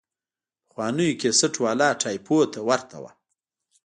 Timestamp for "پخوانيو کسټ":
0.69-1.53